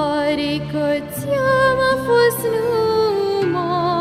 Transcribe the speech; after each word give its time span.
pare 0.00 0.54
că 0.72 0.86
ți-am 1.12 1.78
fost 2.06 2.42
numai 3.42 3.94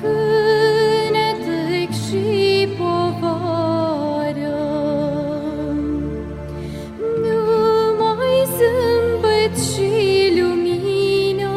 cântec 0.00 1.90
și 2.04 2.26
povară. 2.78 4.60
Numai 7.24 8.38
zâmbet 8.56 9.54
și 9.70 9.92
lumină 10.38 11.56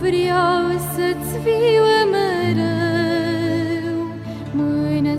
Vreau 0.00 0.64
să-ți 0.94 1.32
fiu 1.44 1.86
mereu 2.12 3.98
Mână 4.52 5.14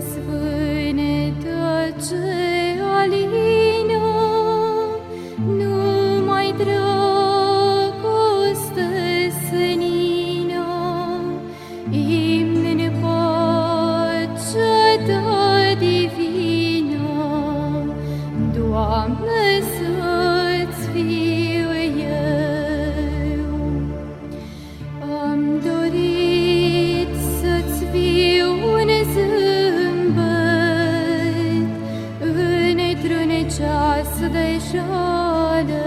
de 34.78 34.84
jale 34.84 35.86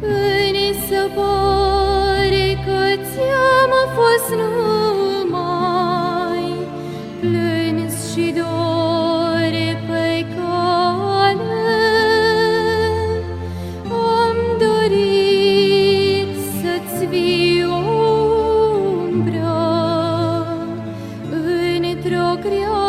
Îmi 0.00 0.74
se 0.88 1.02
pare 1.14 2.48
că 2.64 2.80
ți-am 3.10 3.72
fost 3.96 4.30
numai 4.40 5.66
plâns 7.20 7.94
și 8.12 8.26
dor 8.36 9.52
pe 9.86 10.06
cale. 10.36 11.76
Am 13.90 14.36
dorit 14.58 16.32
să-ți 16.60 17.00
fiu 17.06 17.74
umbră 19.06 19.56
într-o 21.82 22.28
grea 22.42 22.87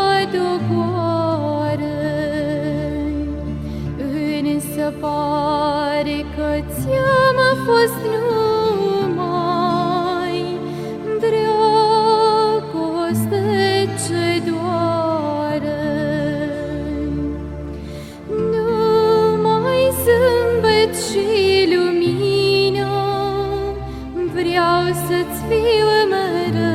Însă 4.90 5.02
pare 5.02 6.20
că 6.36 6.50
ți-am 6.74 7.38
fost 7.66 8.02
numai 9.06 10.38
dragoste 11.20 12.28
ce 14.08 14.26
doare. 14.50 15.84
Numai 18.28 19.84
zâmbet 20.04 20.94
și 20.96 21.30
lumină 21.76 22.94
Vreau 24.34 24.84
să-ți 25.08 25.40
fiu 25.48 25.90
mereu 26.10 26.69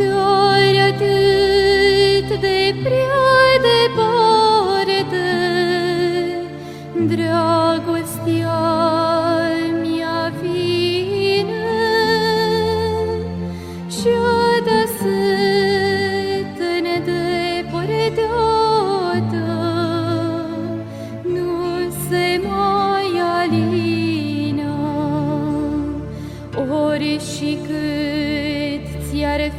dar 0.00 0.76
atât 0.88 2.40
de 2.40 2.74
prea 2.82 3.29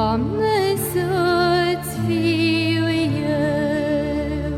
Doamne, 0.00 0.76
să-ți 0.92 1.92
fiu 2.06 2.84
eu. 3.28 4.52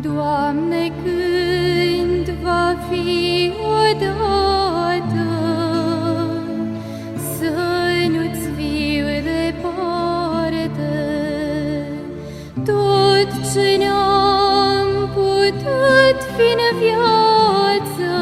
Doamne, 0.00 0.92
când 1.02 2.26
va 2.42 2.76
fi 2.90 3.52
odată 3.82 5.28
Să 7.38 7.54
nu-ți 8.10 8.48
fiu 8.56 9.06
departe 9.30 10.94
Tot 12.64 13.30
ce 13.52 13.66
n-am 13.84 14.88
putut 15.14 16.18
fi 16.36 16.48
în 16.56 16.78
viață 16.78 18.13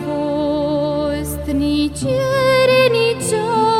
fost 0.00 1.46
nici 1.56 2.00
ieri, 2.00 2.90
nici 2.90 3.32
azi. 3.32 3.71